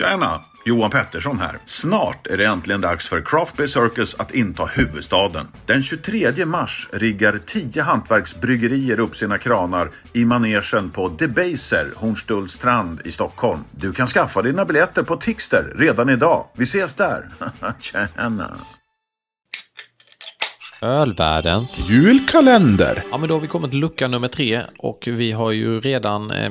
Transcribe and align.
Tjena! 0.00 0.40
Johan 0.64 0.90
Pettersson 0.90 1.38
här. 1.38 1.58
Snart 1.66 2.26
är 2.26 2.36
det 2.36 2.44
äntligen 2.44 2.80
dags 2.80 3.08
för 3.08 3.20
Craft 3.20 3.56
Beer 3.56 3.66
Circus 3.66 4.14
att 4.14 4.34
inta 4.34 4.64
huvudstaden. 4.64 5.46
Den 5.66 5.82
23 5.82 6.46
mars 6.46 6.88
riggar 6.92 7.40
10 7.46 7.82
hantverksbryggerier 7.82 9.00
upp 9.00 9.16
sina 9.16 9.38
kranar 9.38 9.90
i 10.12 10.24
manegen 10.24 10.90
på 10.90 11.08
Debaser, 11.08 11.86
Hornstullstrand 11.96 13.00
i 13.04 13.10
Stockholm. 13.10 13.60
Du 13.70 13.92
kan 13.92 14.06
skaffa 14.06 14.42
dina 14.42 14.64
biljetter 14.64 15.02
på 15.02 15.16
Tixter 15.16 15.74
redan 15.78 16.08
idag. 16.08 16.46
Vi 16.56 16.62
ses 16.62 16.94
där! 16.94 17.28
Tjena! 17.80 18.56
Ölvärldens. 20.82 21.88
Julkalender! 21.90 23.02
Ja, 23.10 23.18
men 23.18 23.28
då 23.28 23.34
har 23.34 23.40
vi 23.40 23.48
kommit 23.48 23.70
till 23.70 23.80
lucka 23.80 24.08
nummer 24.08 24.28
tre 24.28 24.62
och 24.78 25.04
vi 25.06 25.32
har 25.32 25.50
ju 25.50 25.80
redan 25.80 26.30
eh, 26.30 26.50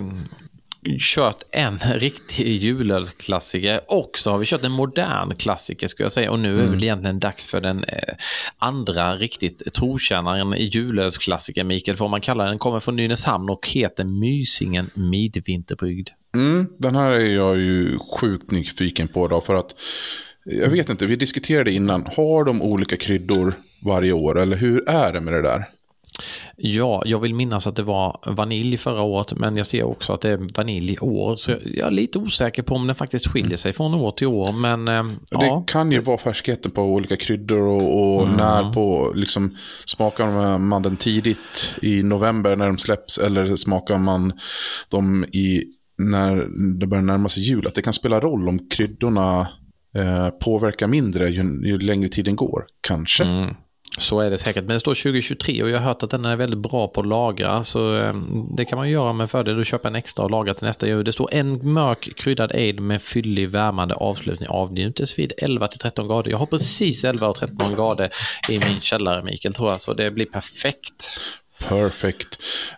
kört 1.00 1.44
en 1.52 1.80
riktig 1.96 2.48
julölsklassiker 2.48 3.82
och 3.88 4.12
så 4.18 4.32
har 4.32 4.38
vi 4.38 4.46
kört 4.46 4.66
en 4.66 4.72
modern 4.72 5.36
klassiker 5.36 5.88
ska 5.88 6.04
jag 6.04 6.12
säga 6.12 6.32
och 6.32 6.40
nu 6.40 6.60
är 6.60 6.64
det 6.64 6.70
väl 6.70 6.84
egentligen 6.84 7.20
dags 7.20 7.48
för 7.48 7.62
den 7.62 7.84
eh, 7.84 8.16
andra 8.58 9.16
riktigt 9.16 9.74
trotjänaren 9.74 10.54
i 10.54 10.64
julölsklassiker 10.64 11.64
Mikael, 11.64 11.98
får 11.98 12.10
man 12.10 12.22
kalla 12.22 12.46
den, 12.46 12.60
kommer 12.60 12.80
från 12.80 12.96
Nynäshamn 12.96 13.50
och 13.50 13.68
heter 13.68 14.04
Mysingen 14.04 14.90
Midvinterbrygd. 14.94 16.10
Mm, 16.36 16.68
den 16.78 16.96
här 16.96 17.12
är 17.12 17.36
jag 17.36 17.58
ju 17.58 18.00
sjukt 18.00 18.52
nyfiken 18.52 19.08
på 19.08 19.28
då 19.28 19.42
för 19.42 19.56
att 19.56 19.76
jag 20.44 20.70
vet 20.70 20.90
inte, 20.90 21.06
vi 21.06 21.16
diskuterade 21.16 21.72
innan, 21.72 22.08
har 22.16 22.46
de 22.46 22.62
olika 22.62 22.98
kryddor 22.98 23.54
varje 23.82 24.12
år 24.12 24.40
eller 24.40 24.58
hur 24.58 24.90
är 24.90 25.14
det 25.14 25.22
med 25.22 25.34
det 25.34 25.42
där? 25.42 25.66
Ja, 26.62 27.04
jag 27.06 27.20
vill 27.20 27.36
minnas 27.36 27.68
att 27.68 27.76
det 27.76 27.84
var 27.84 28.20
vanilj 28.26 28.78
förra 28.78 29.02
året, 29.02 29.34
men 29.34 29.58
jag 29.58 29.66
ser 29.66 29.84
också 29.84 30.14
att 30.14 30.22
det 30.22 30.30
är 30.30 30.48
vanilj 30.58 30.94
i 30.94 31.00
år. 31.00 31.36
Så 31.36 31.52
jag 31.52 31.88
är 31.88 31.92
lite 31.92 32.20
osäker 32.20 32.64
på 32.64 32.76
om 32.76 32.88
den 32.88 32.96
faktiskt 32.96 33.28
skiljer 33.28 33.58
sig 33.58 33.74
från 33.74 33.94
år 33.94 34.12
till 34.12 34.28
år. 34.28 34.52
Men 34.52 34.88
eh, 34.88 35.04
Det 35.04 35.46
ja, 35.46 35.64
kan 35.68 35.92
ju 35.92 36.00
vara 36.00 36.18
färskheten 36.18 36.72
på 36.72 36.82
olika 36.82 37.18
kryddor 37.18 37.62
och, 37.62 38.20
och 38.20 38.30
när 38.30 38.74
på, 38.74 39.12
liksom, 39.16 39.56
smakar 39.86 40.58
man 40.58 40.82
den 40.82 40.98
tidigt 40.98 41.76
i 41.82 42.04
november 42.04 42.56
när 42.56 42.68
de 42.68 42.78
släpps 42.78 43.18
eller 43.18 43.56
smakar 43.56 43.98
man 43.98 44.34
dem 44.90 45.24
i, 45.24 45.64
när 45.98 46.48
det 46.80 46.88
börjar 46.88 47.04
närma 47.04 47.30
sig 47.30 47.44
jul. 47.44 47.68
Att 47.68 47.76
det 47.76 47.82
kan 47.82 47.94
spela 47.94 48.20
roll 48.20 48.50
om 48.50 48.70
kryddorna 48.70 49.48
eh, 49.96 50.30
påverkar 50.30 50.88
mindre 50.88 51.30
ju, 51.30 51.62
ju 51.68 51.80
längre 51.80 52.10
tiden 52.10 52.36
går, 52.36 52.66
kanske. 52.82 53.24
Mm 53.24 53.56
så 53.98 54.20
är 54.20 54.30
det 54.30 54.38
säkert. 54.38 54.64
Men 54.64 54.74
det 54.74 54.80
står 54.80 54.94
2023 54.94 55.64
och 55.64 55.70
jag 55.70 55.80
har 55.80 55.86
hört 55.86 56.04
att 56.04 56.10
den 56.10 56.26
är 56.26 56.36
väldigt 56.36 56.60
bra 56.60 56.88
på 56.88 57.02
att 57.02 57.08
lagra. 57.08 57.64
Så 57.64 57.96
ehm, 57.96 58.48
det 58.58 58.66
kan 58.66 58.78
man 58.78 58.90
göra 58.90 59.14
med 59.14 59.32
fördel 59.32 59.62
att 59.62 59.68
köpa 59.68 59.88
en 59.88 59.96
extra 59.96 60.26
och 60.26 60.32
lagra 60.32 60.54
till 60.54 60.68
nästa 60.68 60.88
jul. 60.88 61.06
Det 61.06 61.14
står 61.14 61.34
en 61.34 61.74
mörk 61.74 62.10
kryddad 62.16 62.52
aid 62.52 62.80
med 62.80 63.02
fyllig 63.02 63.50
värmande 63.50 63.96
avslutning 63.96 64.50
avnjutes 64.50 65.20
vid 65.20 65.34
11-13 65.42 66.08
grader. 66.08 66.32
Jag 66.32 66.38
har 66.38 66.46
precis 66.46 67.04
11 67.04 67.28
och 67.28 67.36
13 67.36 67.76
grader 67.76 68.10
i 68.50 68.60
min 68.60 68.82
källare 68.82 69.24
Mikael 69.24 69.54
tror 69.54 69.70
jag. 69.70 69.82
Så 69.82 69.94
det 69.94 70.12
blir 70.12 70.26
perfekt. 70.26 71.10
Perfekt. 71.68 72.38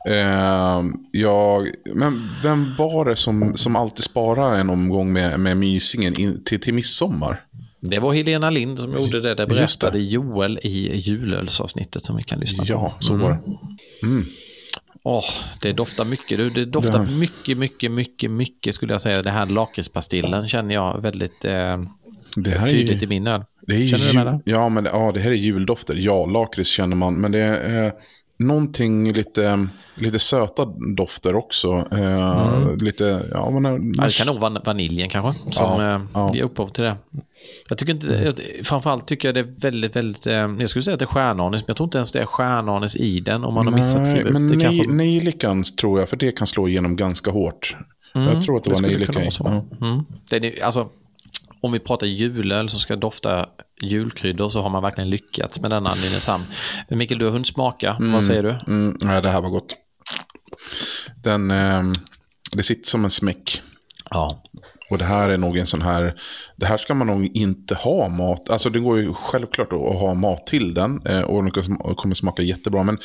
Eh, 0.09 0.83
jag, 1.11 1.67
men 1.95 2.29
vem 2.43 2.75
var 2.77 3.05
det 3.05 3.15
som, 3.15 3.57
som 3.57 3.75
alltid 3.75 4.03
sparade 4.03 4.59
en 4.59 4.69
omgång 4.69 5.13
med, 5.13 5.39
med 5.39 5.57
mysingen 5.57 6.19
in, 6.19 6.43
till, 6.43 6.61
till 6.61 6.73
midsommar? 6.73 7.43
Det 7.81 7.99
var 7.99 8.13
Helena 8.13 8.49
Lind 8.49 8.79
som 8.79 8.93
gjorde 8.93 9.21
det. 9.21 9.35
Det 9.35 9.43
Just 9.43 9.81
det. 9.81 9.85
berättade 9.85 10.03
Joel 10.03 10.59
i 10.63 10.97
julölsavsnittet 10.97 12.03
som 12.03 12.15
vi 12.15 12.23
kan 12.23 12.39
lyssna 12.39 12.63
på. 12.65 12.71
Ja, 12.71 12.93
så 12.99 13.15
var 13.17 13.29
det. 13.29 13.39
Åh, 15.03 15.23
det 15.61 15.71
doftar 15.73 16.05
mycket. 16.05 16.53
Det 16.55 16.65
doftar 16.65 17.05
Det- 17.05 17.11
mycket, 17.11 17.57
mycket, 17.57 17.91
mycket, 17.91 18.31
mycket 18.31 18.75
skulle 18.75 18.93
jag 18.93 19.01
säga. 19.01 19.21
Det 19.21 19.31
här 19.31 19.45
lakritspastillen 19.45 20.47
känner 20.47 20.75
jag 20.75 21.01
väldigt 21.01 21.45
eh, 21.45 21.51
är 21.53 22.69
tydligt 22.69 23.01
ju, 23.01 23.05
i 23.05 23.09
min 23.09 23.27
öl. 23.27 23.43
det 23.67 23.75
är 23.75 23.87
Känner 23.87 24.07
du 24.07 24.13
med 24.13 24.25
det? 24.25 24.51
ja, 24.51 24.69
men 24.69 24.83
det, 24.83 24.89
ja, 24.93 25.11
det 25.13 25.19
här 25.19 25.31
är 25.31 25.35
juldofter. 25.35 25.95
Ja, 25.97 26.25
lakrits 26.25 26.69
känner 26.69 26.95
man. 26.95 27.13
Men 27.15 27.31
det 27.31 27.39
är 27.39 27.85
eh, 27.85 27.91
någonting 28.47 29.11
lite, 29.13 29.67
lite 29.95 30.19
söta 30.19 30.65
dofter 30.97 31.35
också. 31.35 31.85
Eh, 31.91 32.75
Lite, 32.81 33.21
ja, 33.31 33.49
men, 33.49 33.65
Mm. 33.65 33.93
Ja, 33.97 34.03
det 34.05 34.11
kan 34.13 34.27
nog 34.27 34.39
vara 34.39 34.61
vaniljen 34.65 35.09
kanske 35.09 35.51
som 35.51 35.81
Ja, 35.81 35.95
eh, 35.95 36.01
ja. 36.13 36.35
ger 36.35 36.43
upphov 36.43 36.67
till 36.67 36.83
det. 36.83 36.95
Jag 37.69 37.77
tycker 37.77 37.93
inte, 37.93 38.07
jag- 38.07 38.65
framförallt 38.65 39.07
tycker 39.07 39.27
jag 39.27 39.35
det 39.35 39.39
är 39.41 39.53
väldigt, 39.61 39.95
väldigt, 39.95 40.27
eh, 40.27 40.33
jag 40.33 40.69
skulle 40.69 40.83
säga 40.83 40.93
att 40.93 40.99
det 40.99 41.03
är 41.05 41.07
stjärnanis, 41.07 41.61
men 41.61 41.65
jag 41.67 41.77
tror 41.77 41.87
inte 41.87 41.97
ens 41.97 42.11
det 42.11 42.19
är 42.21 42.25
stjärnanis 42.25 42.95
i 42.95 43.19
den 43.19 43.43
om 43.43 43.53
man 43.53 43.67
har 43.67 43.73
missat 43.73 44.01
Nej, 44.01 44.15
skriva 44.15 44.27
upp 44.29 44.33
men 44.33 44.47
det 44.47 44.55
nej, 44.55 44.65
kanske. 44.65 44.91
nejlikan 44.91 45.63
tror 45.63 45.99
jag, 45.99 46.09
för 46.09 46.17
det 46.17 46.31
kan 46.31 46.47
slå 46.47 46.67
igenom 46.67 46.95
ganska 46.95 47.31
hårt. 47.31 47.75
jag 48.13 48.41
tror 48.41 48.57
att 48.57 48.63
det, 48.63 48.69
var 48.69 48.75
skulle 48.75 48.87
nejlika 48.91 49.13
kunna 49.13 49.25
i. 49.25 49.25
vara 49.25 49.31
så. 49.31 49.63
Ja. 49.79 49.87
Mm. 49.87 50.03
Det 50.29 50.35
är, 50.59 50.65
alltså, 50.65 50.89
om 51.61 51.71
vi 51.71 51.79
pratar 51.79 52.07
julöl 52.07 52.69
som 52.69 52.79
ska 52.79 52.95
dofta 52.95 53.45
julkryddor 53.81 54.49
så 54.49 54.61
har 54.61 54.69
man 54.69 54.83
verkligen 54.83 55.09
lyckats 55.09 55.59
med 55.59 55.71
denna 55.71 55.93
Nynäshamn. 55.95 56.43
Mikael, 56.89 57.19
du 57.19 57.25
har 57.25 57.31
hunnit 57.31 57.47
smaka. 57.47 57.97
Vad 57.99 58.23
säger 58.23 58.43
du? 58.43 58.57
Mm, 58.67 58.97
nej, 59.01 59.21
det 59.21 59.29
här 59.29 59.41
var 59.41 59.49
gott. 59.49 59.75
Den, 61.23 61.51
ehm, 61.51 61.93
det 62.51 62.63
sitter 62.63 62.89
som 62.89 63.03
en 63.03 63.09
smäck. 63.09 63.61
Ja. 64.09 64.43
Och 64.89 64.97
det 64.97 65.05
här 65.05 65.29
är 65.29 65.37
nog 65.37 65.57
en 65.57 65.67
sån 65.67 65.81
här, 65.81 66.15
det 66.55 66.65
här 66.65 66.77
ska 66.77 66.93
man 66.93 67.07
nog 67.07 67.25
inte 67.33 67.75
ha 67.75 68.07
mat, 68.07 68.51
alltså 68.51 68.69
det 68.69 68.79
går 68.79 68.99
ju 68.99 69.13
självklart 69.13 69.73
att 69.73 69.99
ha 69.99 70.13
mat 70.13 70.45
till 70.45 70.73
den 70.73 71.01
eh, 71.05 71.21
och 71.21 71.43
den 71.43 71.51
kommer 71.95 72.15
smaka 72.15 72.43
jättebra, 72.43 72.83
men 72.83 72.97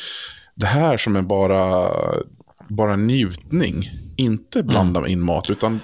det 0.55 0.65
här 0.65 0.97
som 0.97 1.15
är 1.15 1.21
bara, 1.21 1.91
bara 2.69 2.95
njutning, 2.95 3.91
inte 4.17 4.63
blanda 4.63 5.07
in 5.07 5.21
mat, 5.21 5.49
utan 5.49 5.79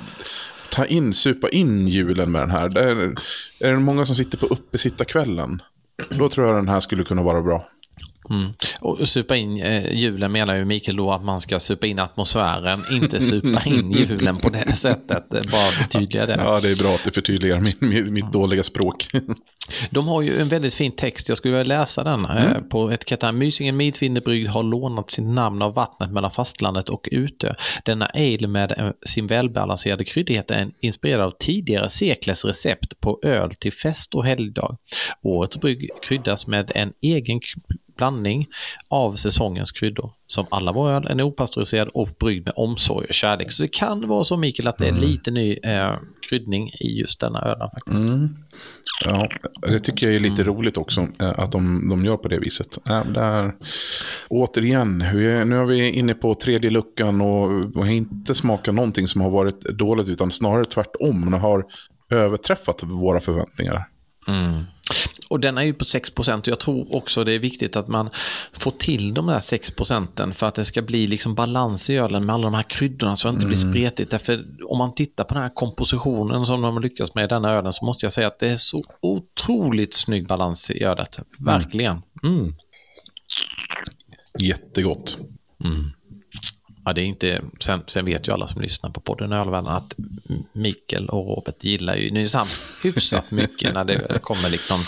ta 0.74 0.86
in, 0.86 1.14
supa 1.14 1.50
in 1.50 1.88
julen 1.88 2.32
med 2.32 2.42
den 2.42 2.52
här. 2.52 2.78
Är, 2.78 3.16
är 3.60 3.72
det 3.72 3.80
många 3.80 4.06
som 4.06 4.16
sitter 4.16 4.38
på 4.38 4.46
uppesittarkvällen, 4.46 5.62
då 6.10 6.30
tror 6.30 6.48
jag 6.48 6.56
den 6.56 6.70
här 6.70 6.80
skulle 6.80 7.04
kunna 7.04 7.24
vara 7.24 7.42
bra. 7.42 7.70
Mm. 8.30 8.54
Och 8.82 9.10
supa 9.10 9.36
in 9.36 9.62
eh, 9.62 9.94
julen 9.96 10.32
menar 10.32 10.56
ju 10.56 10.66
Mikael 10.66 10.98
då 10.98 11.12
att 11.12 11.24
man 11.24 11.42
ska 11.42 11.60
supa 11.60 11.88
in 11.88 12.00
atmosfären, 12.00 12.84
inte 12.92 13.20
supa 13.20 13.62
in 13.66 13.92
julen 13.92 14.38
på 14.38 14.50
det 14.50 14.72
sättet. 14.74 15.34
Eh, 15.34 15.42
Bara 15.52 15.72
förtydliga 15.72 16.26
det. 16.26 16.40
Ja, 16.46 16.60
det 16.62 16.70
är 16.72 16.76
bra 16.76 16.94
att 16.96 17.04
du 17.04 17.12
förtydligar 17.12 17.60
min, 17.62 17.90
mitt, 17.90 18.12
mitt 18.14 18.32
dåliga 18.32 18.64
språk. 18.64 19.08
De 19.90 20.08
har 20.08 20.22
ju 20.22 20.42
en 20.42 20.50
väldigt 20.50 20.74
fin 20.74 20.92
text, 20.92 21.30
jag 21.30 21.38
skulle 21.38 21.58
vilja 21.58 21.78
läsa 21.80 22.04
den 22.04 22.26
eh, 22.26 22.60
på 22.70 22.92
etiketten. 22.94 23.38
Mysingen 23.38 23.78
Midvinterbrygd 23.78 24.50
har 24.50 24.64
lånat 24.64 25.12
sitt 25.12 25.28
namn 25.28 25.62
av 25.62 25.74
vattnet 25.74 26.12
mellan 26.12 26.32
fastlandet 26.32 26.90
och 26.90 27.10
Utö. 27.12 27.54
Denna 27.86 28.06
ale 28.06 28.48
med 28.48 28.94
sin 29.06 29.28
välbalanserade 29.28 30.04
kryddighet 30.06 30.52
är 30.52 30.56
en- 30.56 30.72
inspirerad 30.82 31.22
av 31.26 31.34
tidigare 31.40 31.90
seklers 31.90 32.46
recept 32.46 33.00
på 33.02 33.20
öl 33.24 33.52
till 33.52 33.74
fest 33.74 34.16
och 34.16 34.26
helgdag. 34.26 34.78
Årets 35.24 35.60
brygg 35.60 35.90
kryddas 36.08 36.48
med 36.48 36.72
en 36.76 36.94
egen 37.02 37.40
blandning 37.98 38.48
av 38.90 39.16
säsongens 39.16 39.72
kryddor. 39.72 40.12
Som 40.28 40.46
alla 40.52 40.72
våra 40.72 40.94
öl 40.94 41.06
är 41.20 41.22
opastöriserad 41.22 41.88
och 41.94 42.10
bryggd 42.20 42.46
med 42.46 42.54
omsorg 42.56 43.06
och 43.08 43.14
kärlek. 43.14 43.52
Så 43.52 43.64
det 43.64 43.68
kan 43.74 44.08
vara 44.08 44.24
så 44.24 44.38
Mikael 44.38 44.68
att 44.68 44.78
det 44.78 44.88
är 44.88 44.94
lite 44.94 45.32
ny 45.32 45.54
eh, 45.64 45.92
kryddning 46.30 46.70
i 46.70 47.00
just 47.00 47.20
denna 47.20 47.42
ölen 47.42 47.70
faktiskt. 47.74 48.04
Ja, 49.06 49.28
det 49.68 49.80
tycker 49.80 50.06
jag 50.08 50.16
är 50.16 50.20
lite 50.20 50.44
roligt 50.44 50.78
också, 50.78 51.02
eh, 51.22 51.40
att 51.40 51.52
de, 51.52 51.90
de 51.90 52.06
gör 52.06 52.18
på 52.18 52.28
det 52.28 52.40
viset. 52.40 52.78
Äh, 52.90 53.06
Där, 53.06 53.54
återigen, 54.30 55.02
är- 55.02 55.46
nu 55.46 55.56
är 55.62 55.66
vi 55.66 55.92
inne 55.92 56.14
på 56.14 56.36
tredje 56.36 56.70
luckan 56.70 57.22
och 57.22 57.50
har 57.76 57.86
inte 57.92 58.36
smakat 58.36 58.76
någonting 58.76 59.08
som 59.08 59.22
har 59.22 59.30
varit 59.30 59.62
dåligt, 59.62 60.08
utan 60.08 60.32
snarare 60.32 60.66
tvärtom. 60.66 61.32
Det 61.32 61.38
har 61.38 61.66
överträffat 62.10 62.84
våra 62.84 63.20
förväntningar. 63.20 63.86
Mm. 64.28 64.64
Och 65.30 65.40
den 65.40 65.58
är 65.58 65.62
ju 65.62 65.74
på 65.74 65.86
6 65.86 66.10
och 66.10 66.48
jag 66.48 66.60
tror 66.60 66.96
också 66.96 67.24
det 67.24 67.34
är 67.34 67.40
viktigt 67.40 67.76
att 67.76 67.88
man 67.88 68.10
får 68.52 68.72
till 68.72 69.14
de 69.14 69.28
där 69.28 69.40
6 69.40 69.72
procenten 69.72 70.34
för 70.34 70.48
att 70.48 70.56
det 70.56 70.66
ska 70.66 70.82
bli 70.82 71.08
liksom 71.08 71.36
balans 71.36 71.90
i 71.90 71.98
ölen 71.98 72.26
med 72.26 72.36
alla 72.36 72.44
de 72.44 72.54
här 72.54 72.64
kryddorna 72.64 73.16
så 73.16 73.28
att 73.28 73.34
det 73.34 73.36
inte 73.36 73.48
blir 73.48 73.72
spretigt. 73.72 74.12
Därför 74.12 74.46
om 74.66 74.78
man 74.78 74.96
tittar 74.96 75.24
på 75.24 75.34
den 75.34 75.44
här 75.44 75.54
kompositionen 75.54 76.46
som 76.46 76.62
de 76.62 76.74
har 76.74 76.82
lyckats 76.82 77.16
med 77.16 77.24
i 77.24 77.28
denna 77.28 77.52
ölen 77.52 77.74
så 77.74 77.86
måste 77.86 78.06
jag 78.06 78.14
säga 78.14 78.28
att 78.28 78.40
det 78.40 78.50
är 78.50 78.58
så 78.58 78.84
otroligt 79.02 79.94
snygg 79.94 80.28
balans 80.28 80.72
i 80.72 80.84
ölet. 80.84 81.20
Verkligen. 81.40 82.02
Mm. 82.24 82.56
Jättegott. 84.40 85.18
Ja, 86.86 86.94
det 86.94 87.02
är 87.02 87.06
inte, 87.06 87.42
sen, 87.60 87.82
sen 87.88 88.06
vet 88.06 88.28
ju 88.28 88.32
alla 88.34 88.48
som 88.48 88.62
lyssnar 88.62 88.90
på 88.90 89.00
podden 89.02 89.32
Ölvänner 89.34 89.72
att 89.72 89.96
Mikael 90.54 91.10
och 91.10 91.28
Robert 91.28 91.64
gillar 91.64 91.96
ju 91.96 92.12
Nynäshamn 92.12 92.50
hyfsat 92.84 93.32
mycket 93.32 93.74
när 93.74 93.84
det 93.86 94.22
kommer 94.22 94.50
liksom 94.50 94.86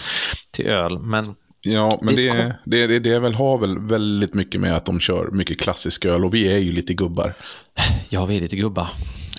till 0.51 0.65
öl. 0.65 0.99
Men 0.99 1.35
Ja, 1.67 1.99
men 2.01 2.15
Det 2.15 2.29
kom- 2.29 2.53
det, 2.65 2.87
det, 2.87 2.99
det 2.99 3.19
väl 3.19 3.33
har 3.33 3.57
väl 3.57 3.79
väldigt 3.79 4.33
mycket 4.33 4.61
med 4.61 4.75
att 4.75 4.85
de 4.85 4.99
kör 4.99 5.31
mycket 5.31 5.59
klassisk 5.61 6.05
öl 6.05 6.25
och 6.25 6.33
vi 6.33 6.53
är 6.53 6.57
ju 6.57 6.71
lite 6.71 6.93
gubbar. 6.93 7.33
Jag 8.09 8.31
är 8.31 8.41
lite 8.41 8.55
gubbar. 8.55 8.87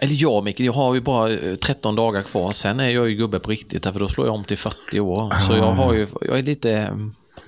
Eller 0.00 0.14
jag 0.23 0.44
Mikael, 0.44 0.67
jag 0.67 0.73
har 0.73 0.94
ju 0.94 1.00
bara 1.00 1.31
eh, 1.32 1.55
13 1.55 1.97
dagar 1.97 2.23
kvar. 2.23 2.53
Sen 2.53 2.81
är 2.81 2.88
jag 2.88 3.08
ju 3.11 3.17
gubbe 3.17 3.38
på 3.38 3.50
riktigt, 3.50 3.82
för 3.85 4.00
då 4.00 4.08
slår 4.08 4.26
jag 4.26 4.35
om 4.35 4.44
till 4.44 4.58
40 4.58 5.00
år. 5.00 5.35
Så 5.41 5.53
jag, 5.53 5.73
har 5.73 5.94
ju, 5.94 6.06
jag 6.20 6.38
är 6.38 6.43
lite 6.43 6.99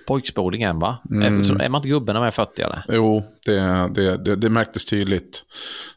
pojkspoling 0.06 0.62
än 0.62 0.78
va? 0.78 0.98
Är, 1.10 1.42
så 1.42 1.52
är 1.58 1.68
man 1.68 1.78
inte 1.78 1.88
gubbe 1.88 2.12
när 2.12 2.20
man 2.20 2.26
är 2.26 2.30
40 2.30 2.62
eller? 2.62 2.84
Jo, 2.88 3.22
det, 3.46 3.90
det, 3.94 4.16
det, 4.16 4.36
det 4.36 4.50
märktes 4.50 4.84
tydligt 4.86 5.42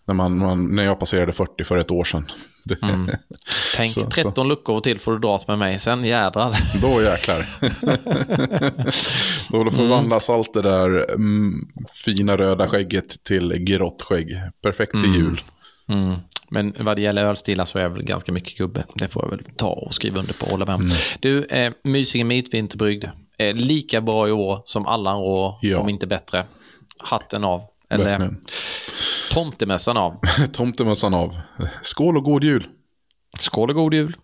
när, 0.06 0.14
man, 0.14 0.38
man, 0.38 0.76
när 0.76 0.84
jag 0.84 1.00
passerade 1.00 1.32
40 1.34 1.64
för 1.64 1.78
ett 1.78 1.92
år 1.92 2.04
sedan. 2.04 2.26
Mm. 2.82 3.10
Tänk 3.76 3.90
Så- 3.90 4.02
så. 4.02 4.10
13 4.10 4.48
luckor 4.48 4.80
till 4.80 5.00
får 5.00 5.12
du 5.12 5.20
dras 5.20 5.48
med 5.48 5.60
mig, 5.60 5.80
sen 5.80 6.06
jädrar. 6.06 6.56
Då 6.82 7.02
jäklar. 7.02 7.46
Då 9.52 9.72
förvandlas 9.72 10.30
allt 10.30 10.54
det 10.54 10.62
där 10.62 11.14
mm, 11.16 11.54
fina 12.06 12.38
röda 12.38 12.68
skägget 12.68 13.24
till 13.24 13.54
grått 13.54 14.02
skägg. 14.02 14.42
Perfekt 14.64 14.92
till 14.92 15.16
jul. 15.16 15.42
Mm. 15.90 16.16
Men 16.50 16.74
vad 16.80 16.96
det 16.96 17.02
gäller 17.02 17.26
ölstilar 17.26 17.66
så 17.66 17.78
är 17.78 17.82
jag 17.84 17.90
väl 17.90 18.04
ganska 18.04 18.32
mycket 18.32 18.58
gubbe. 18.58 18.84
Det 18.96 19.08
får 19.08 19.24
jag 19.24 19.30
väl 19.30 19.46
ta 19.56 19.70
och 19.70 19.94
skriva 19.94 20.20
under 20.20 20.34
på 20.34 20.46
och 20.46 20.52
hålla 20.52 20.66
med 20.66 20.76
om. 20.76 20.90
Du, 21.20 21.44
eh, 21.46 21.74
Mysingen 21.84 22.28
Mitvinterbrygd. 22.28 23.06
Eh, 23.50 23.54
lika 23.56 24.02
bra 24.02 24.28
i 24.28 24.32
år 24.32 24.62
som 24.66 24.86
alla 24.86 25.10
andra 25.10 25.24
år, 25.26 25.56
Ja. 25.62 25.80
om 25.80 25.90
inte 25.90 26.08
bättre. 26.08 26.46
Hatten 27.00 27.44
av. 27.44 27.62
Eller 27.90 28.06
Verkligen. 28.06 28.42
tomtemössan 29.32 29.98
av. 29.98 30.20
Tomtemössan 30.54 31.14
av. 31.14 31.36
Skål 31.82 32.18
och 32.18 32.24
god 32.24 32.44
jul. 32.44 32.68
Skål 33.40 33.70
och 33.70 33.76
god 33.76 33.94
jul. 33.94 34.16